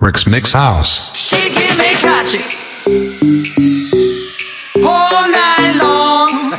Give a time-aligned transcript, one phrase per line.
[0.00, 1.12] Rick's Mix House.
[1.16, 2.38] She give me catchy
[4.76, 6.52] all night long.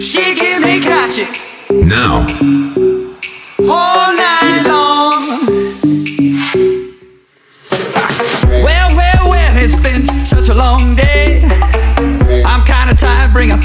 [0.00, 1.26] She give me catchy
[1.84, 2.24] Now,
[3.58, 5.26] all night long.
[8.62, 11.42] Well, well, well, it's been such a long day.
[12.46, 13.64] I'm kinda tired, bring up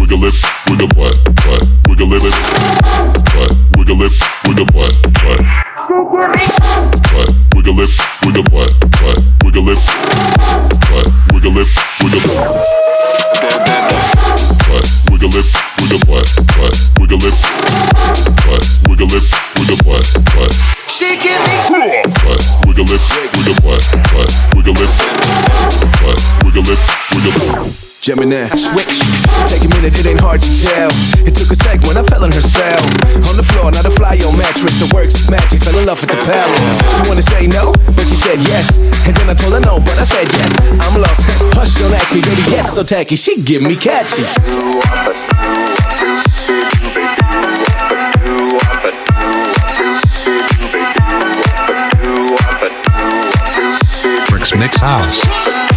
[0.00, 1.41] wiggle it, wiggle butt,
[28.32, 28.96] Gemini, switch.
[29.52, 30.88] Take a minute, it ain't hard to tell.
[31.26, 32.80] It took a sec when I fell on her spell.
[33.28, 34.80] On the floor, not a fly on mattress.
[34.80, 35.60] It works, it's magic.
[35.60, 36.64] Fell in love with the palace.
[36.96, 38.78] She wanna say no, but she said yes.
[39.06, 40.56] And then I told her no, but I said yes.
[40.80, 41.20] I'm lost.
[41.52, 43.16] Hush, don't ask me, baby, get so tacky.
[43.16, 44.24] She give me catchy.
[54.32, 55.71] Rick's Mix House.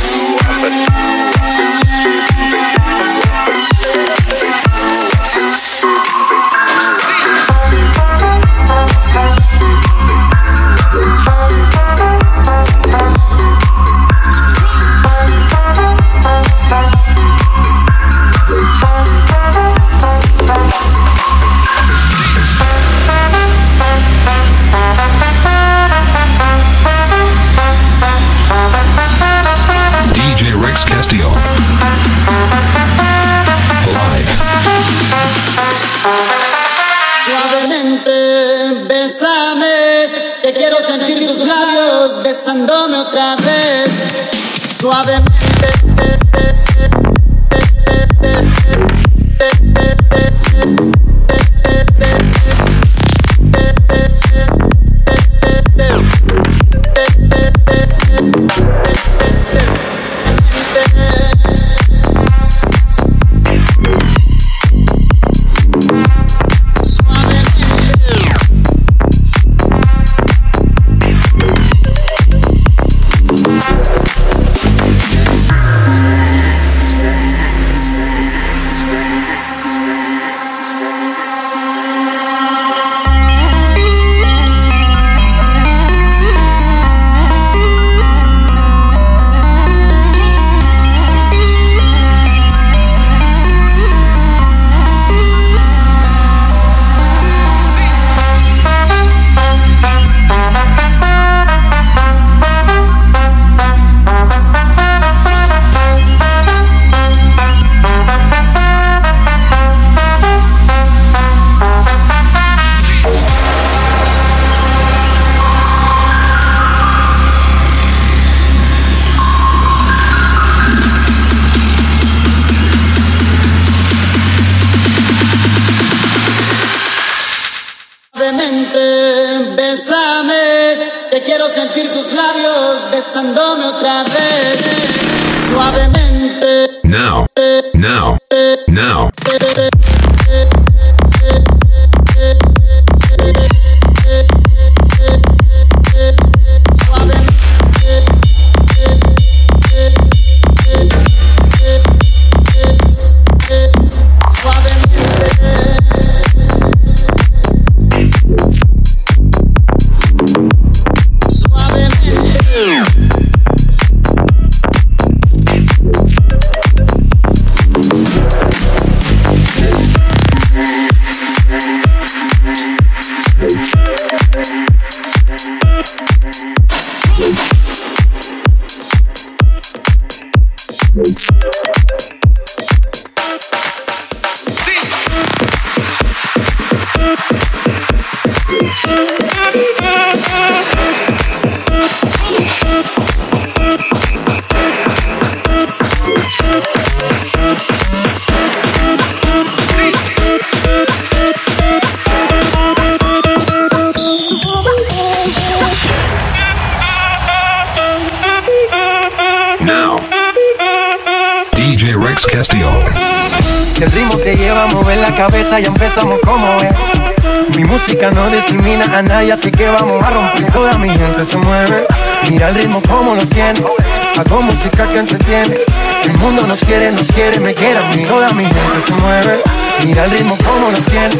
[226.95, 228.05] nos quiere, me quiere a mí.
[228.05, 229.41] Toda mi gente se mueve,
[229.85, 231.15] mira el ritmo como lo tiene.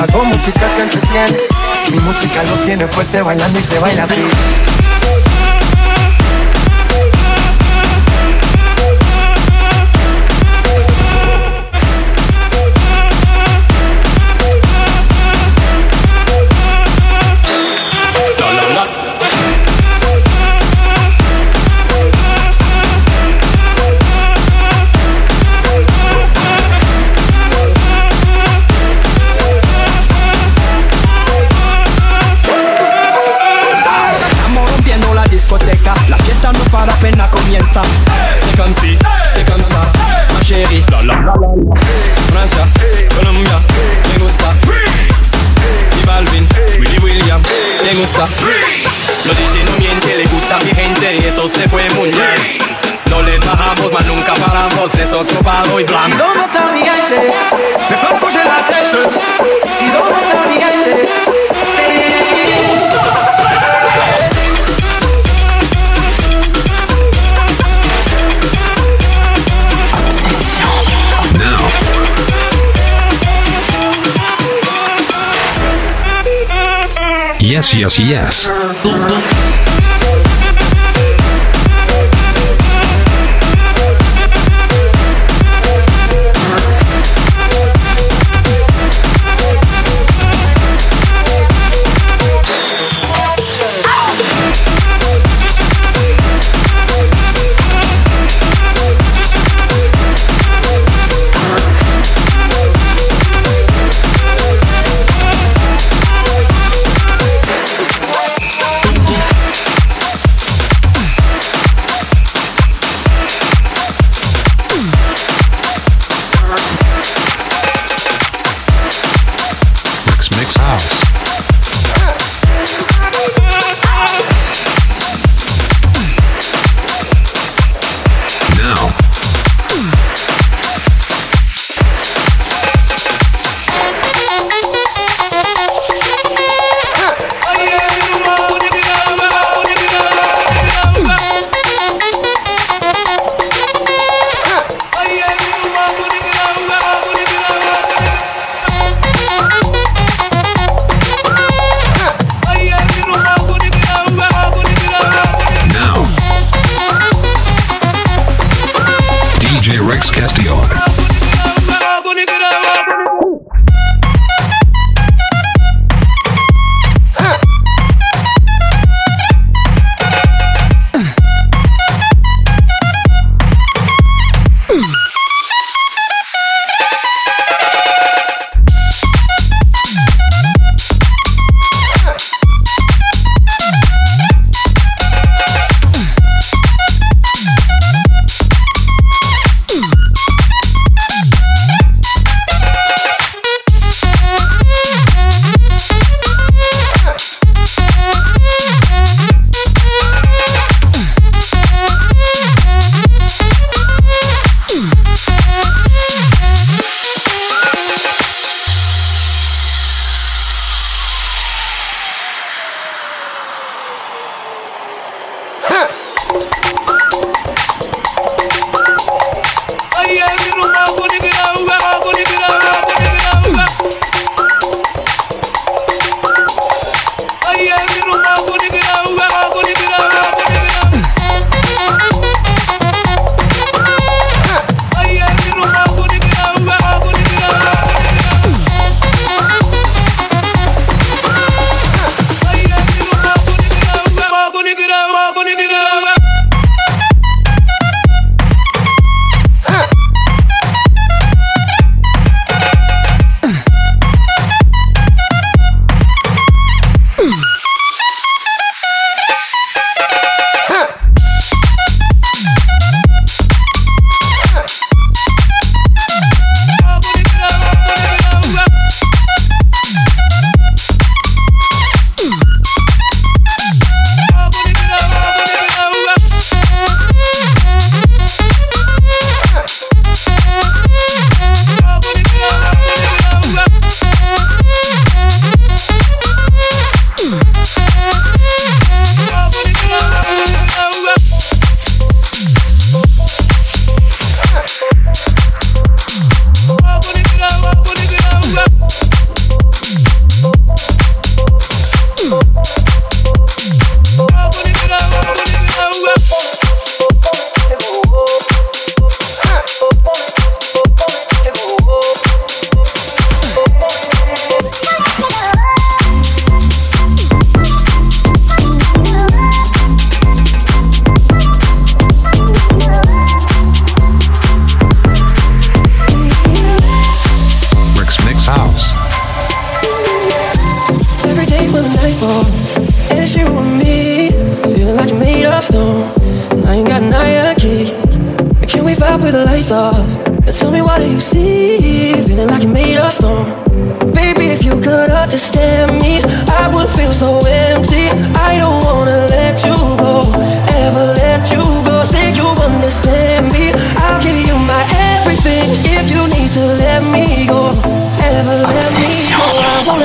[0.00, 1.38] Hago música que entretiene,
[1.90, 4.22] mi música lo tiene fuerte bailando y se baila así.
[77.82, 78.61] WCS.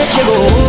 [0.10, 0.67] I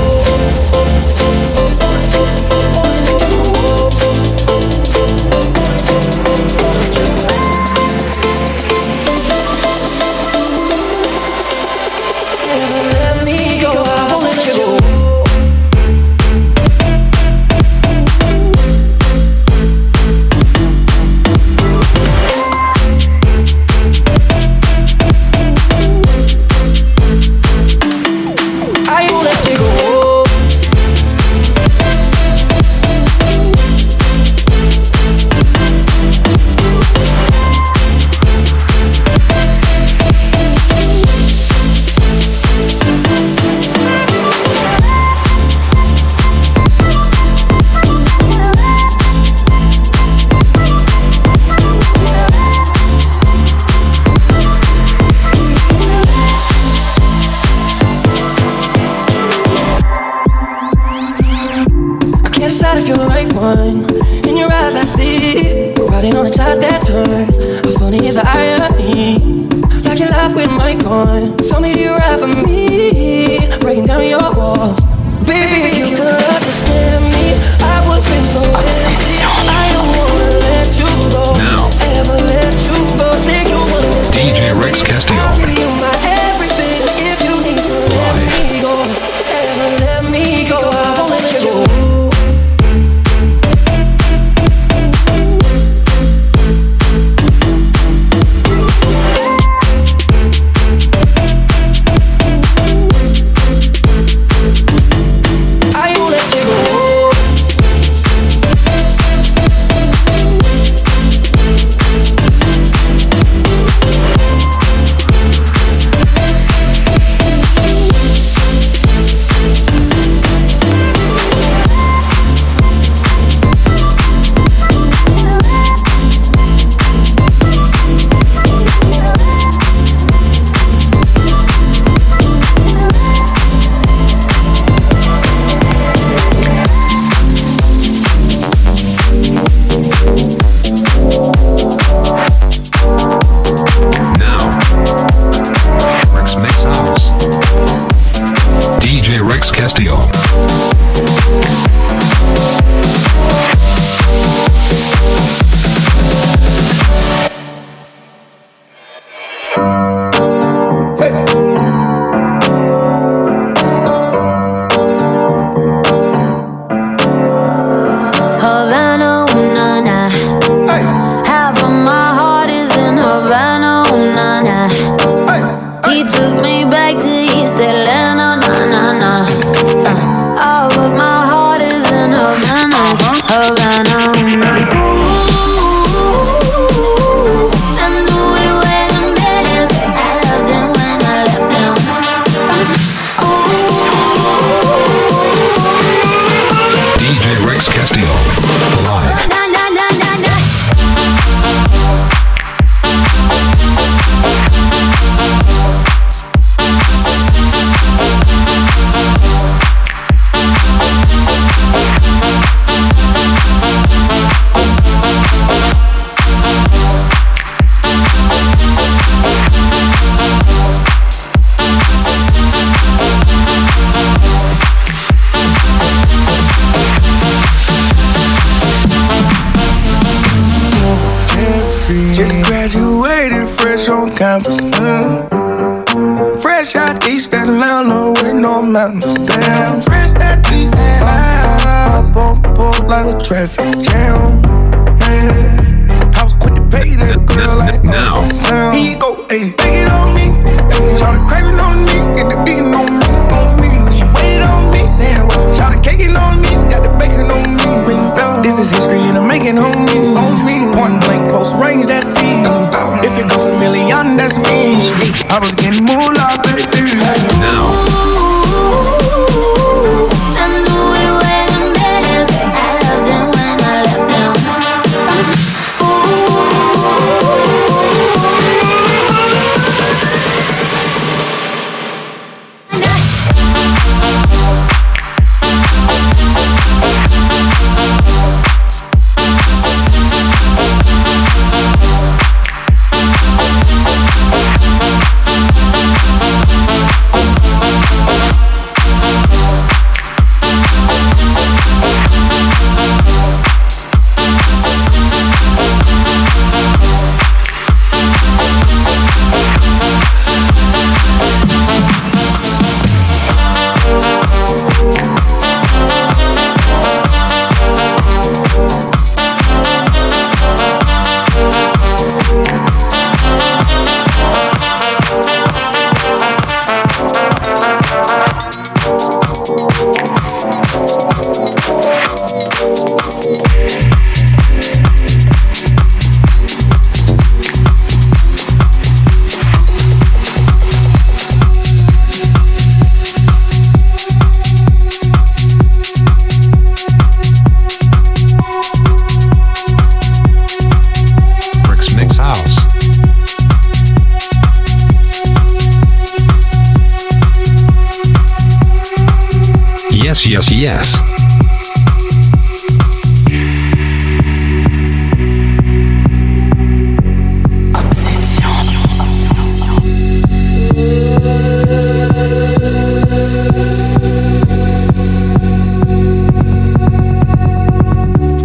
[360.38, 360.94] Yes, yes.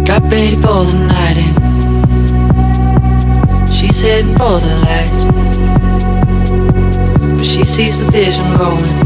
[0.04, 1.54] Got ready for the night in.
[3.72, 5.24] She's heading for the lights.
[7.36, 9.03] But she sees the vision going.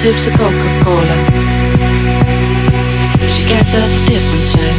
[0.00, 1.16] Sips the Coca-Cola.
[3.28, 4.76] She can't tell the difference yet.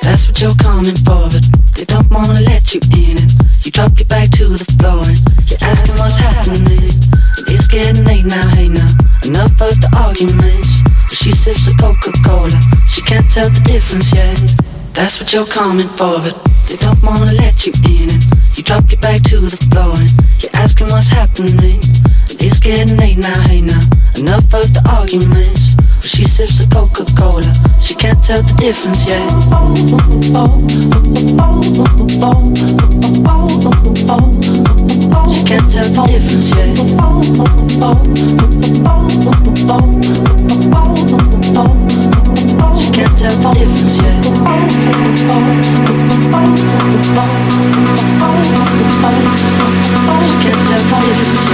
[0.00, 1.44] That's what you're coming for, but
[1.76, 3.20] they don't wanna let you in.
[3.20, 3.28] And
[3.60, 6.80] you drop your back to the floor and you're asking what's happening.
[6.80, 8.88] And it's getting late now, hey now.
[9.28, 10.80] Enough of the arguments.
[11.04, 12.56] But she sips the Coca-Cola.
[12.88, 14.40] She can't tell the difference yet.
[14.96, 16.32] That's what you're coming for, but
[16.64, 18.08] they don't wanna let you in.
[18.08, 18.24] And
[18.56, 20.08] you drop your back to the floor and
[20.40, 21.76] you're asking what's happening.
[22.42, 23.76] It's getting late now, hey now.
[24.16, 25.74] Enough of the arguments.
[26.00, 27.60] But she sips the difference yet.
[27.78, 29.20] She can't tell the difference yet.
[35.28, 36.72] She can't tell the difference yet.
[42.80, 44.16] She can't tell the difference yet.
[50.24, 51.44] She can't tell the difference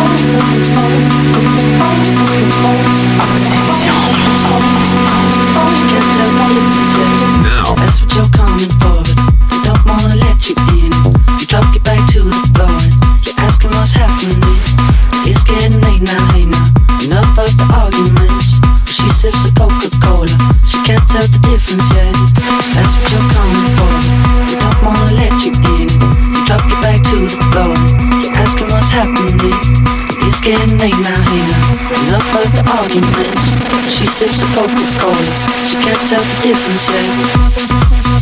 [0.00, 0.09] yet.
[7.42, 7.74] Now.
[7.74, 9.18] That's what you're coming for, but
[9.50, 10.94] they don't wanna let you in.
[11.34, 12.94] You drop your back to the floor and
[13.26, 14.38] you're asking what's happening.
[15.26, 16.62] It's getting late now, hey now.
[17.02, 18.62] Enough of the arguments.
[18.86, 20.30] She sips the Coca-Cola.
[20.62, 22.19] She can't tell the difference yet.
[30.50, 32.10] Getting late now, now.
[32.10, 33.54] Enough of the arguments.
[33.86, 35.22] She sips the Coca-Cola.
[35.62, 38.19] She can't tell the difference yet.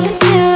[0.00, 0.47] Feel it too.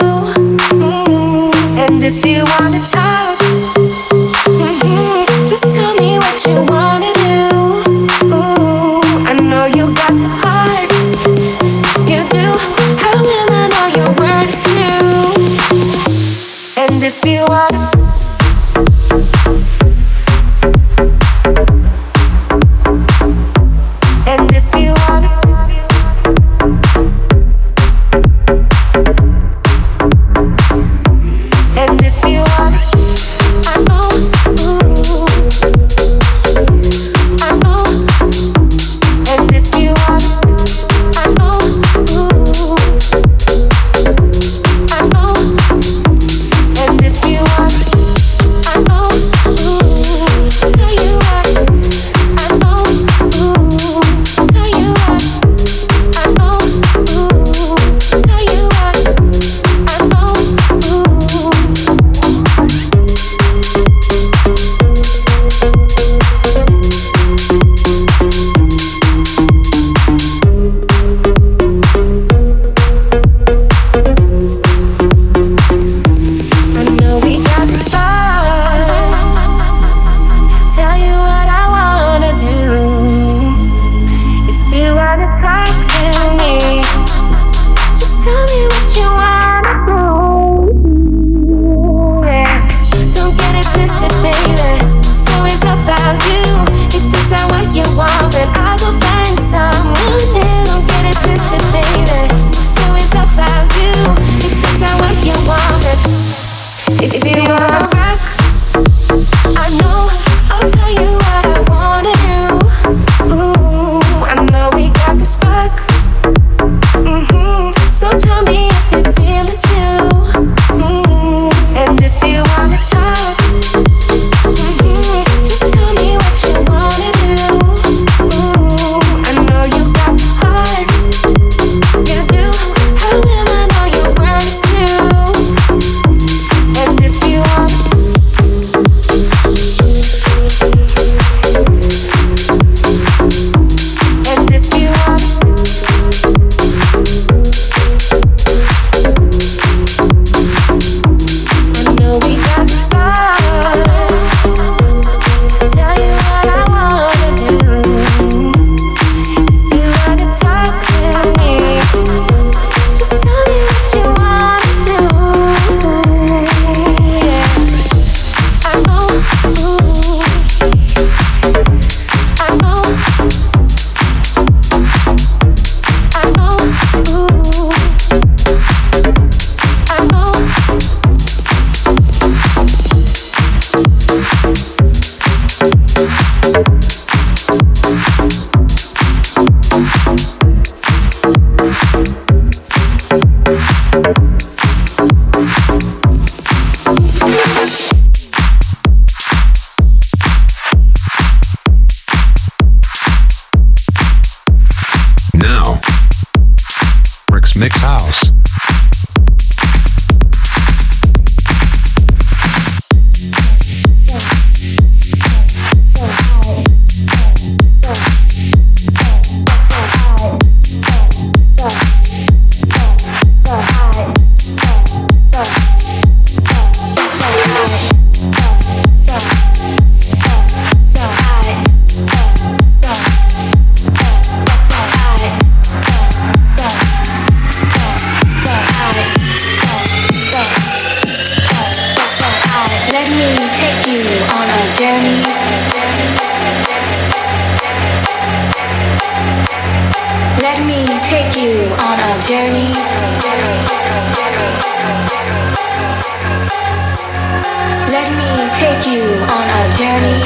[258.03, 259.05] Let me take you
[259.37, 260.19] on a journey.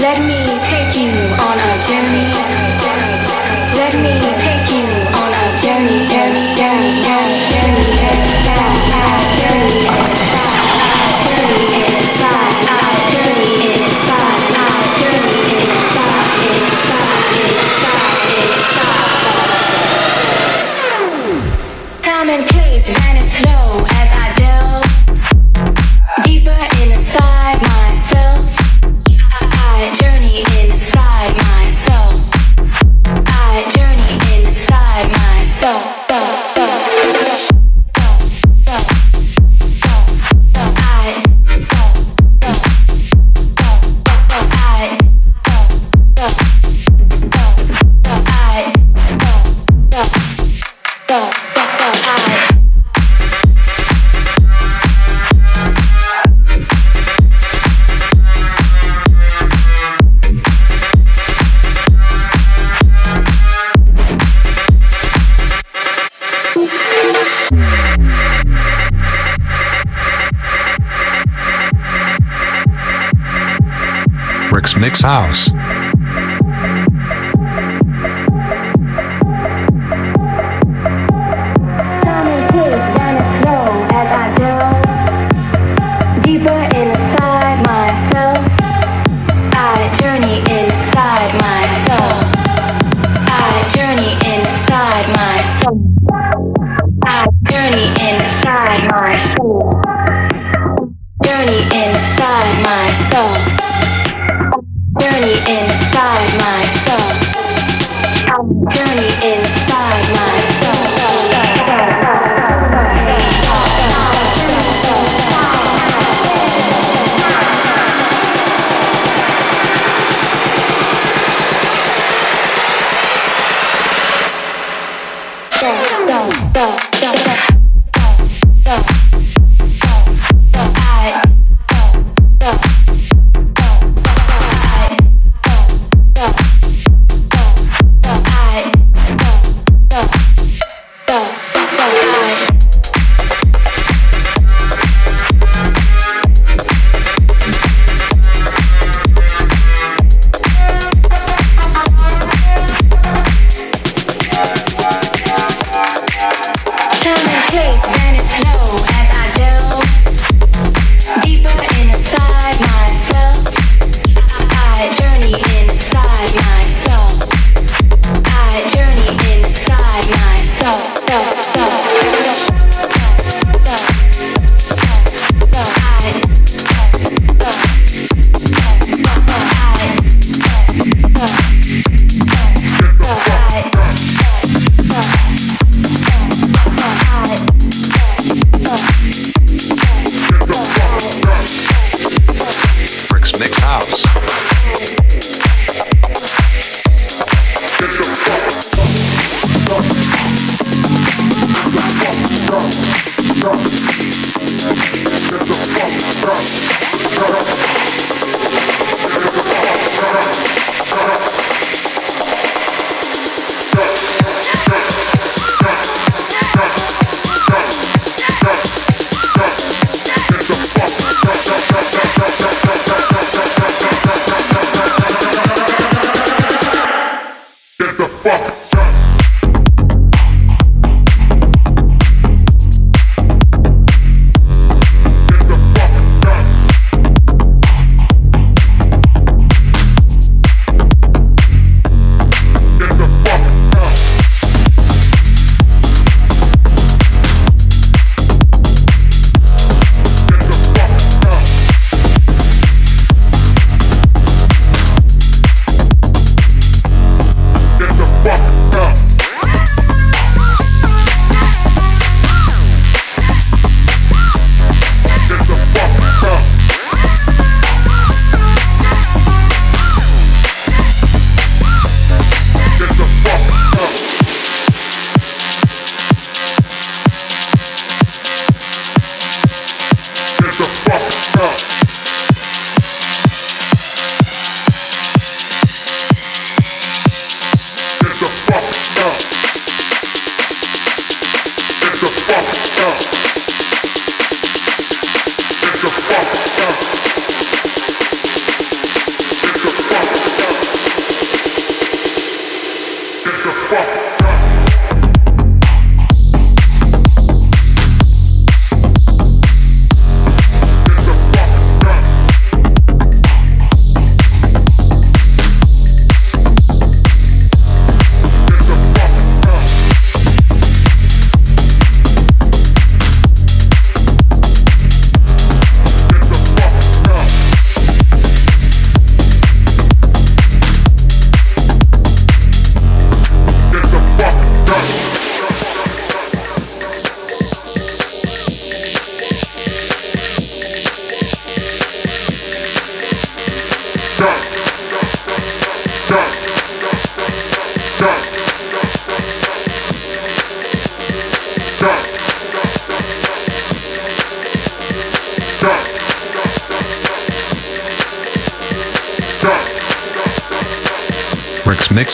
[0.00, 1.10] Let me take you
[1.42, 2.61] on a journey.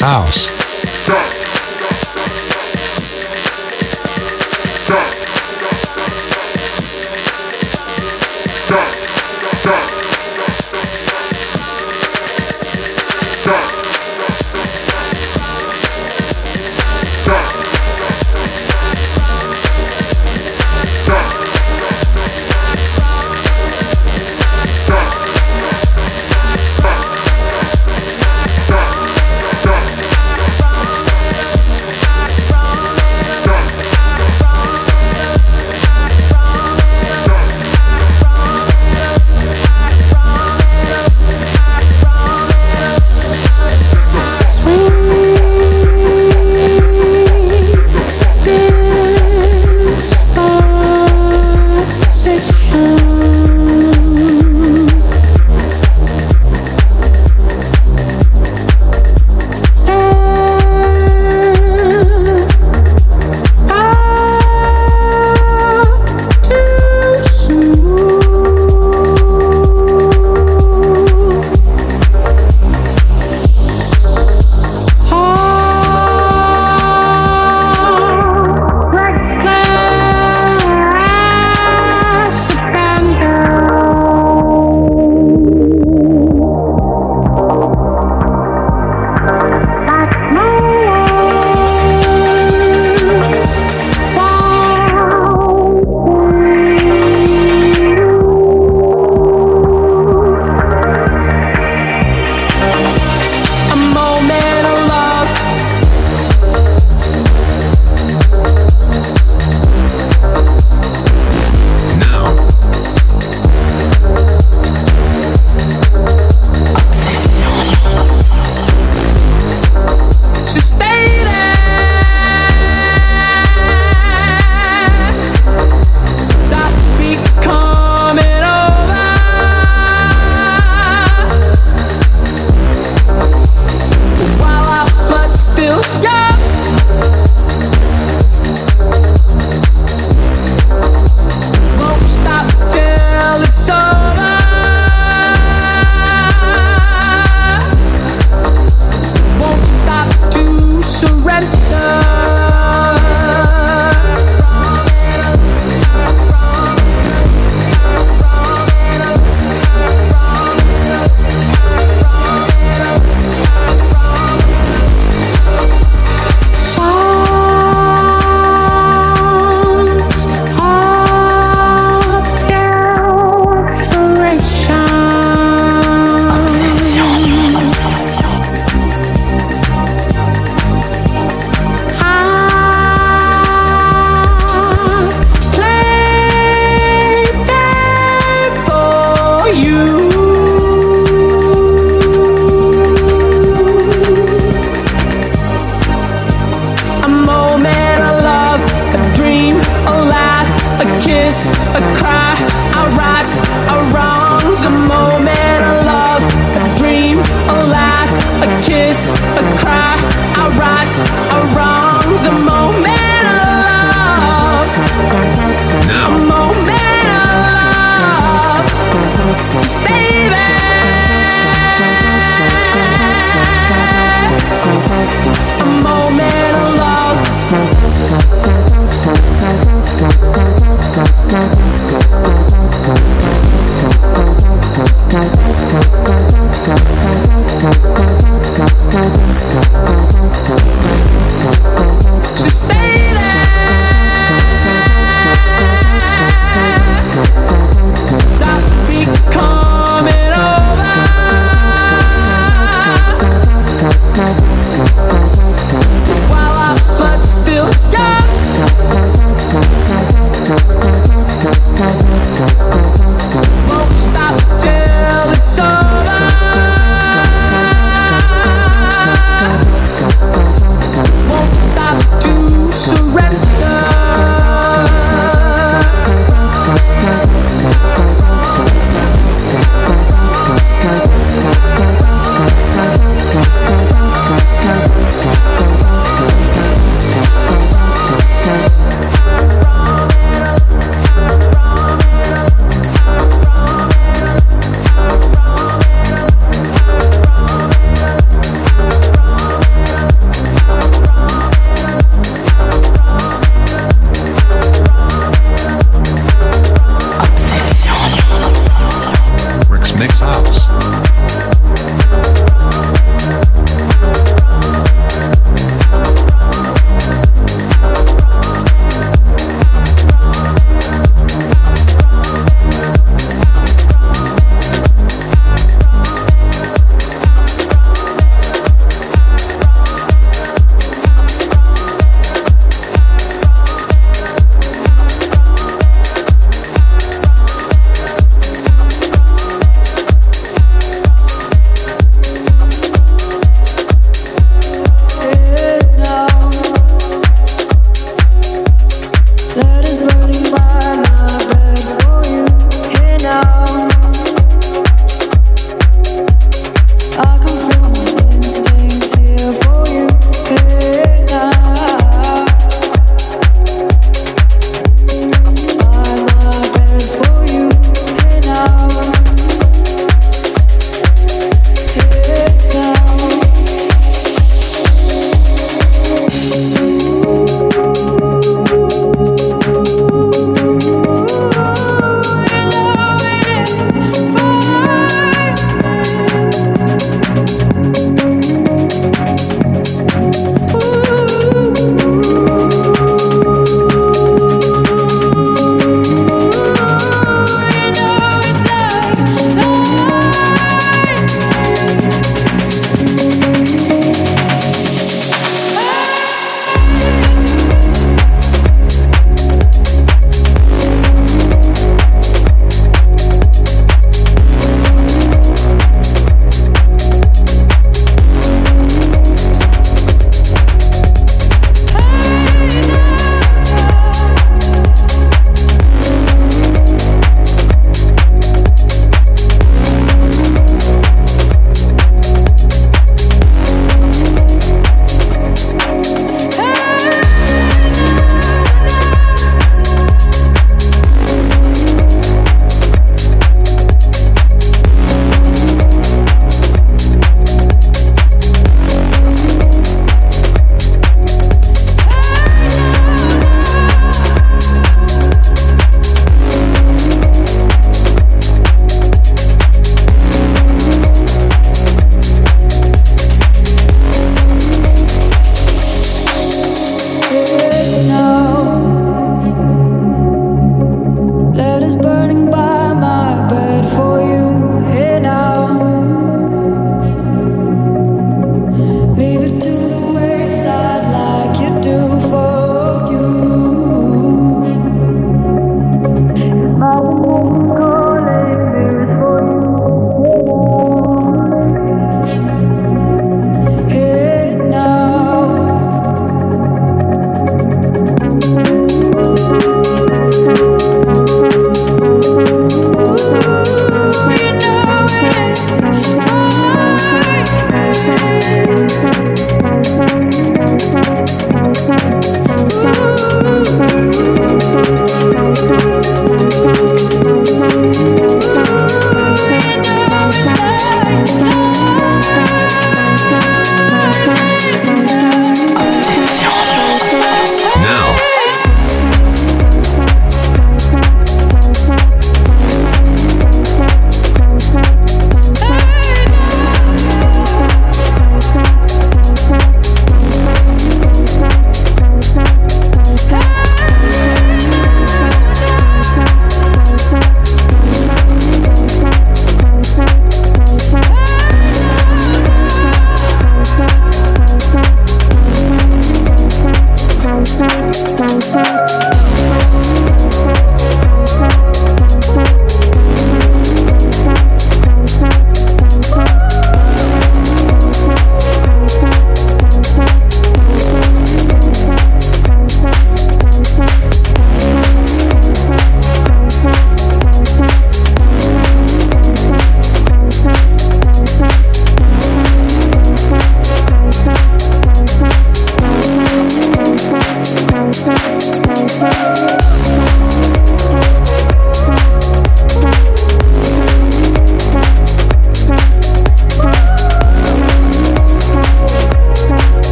[0.00, 0.55] House.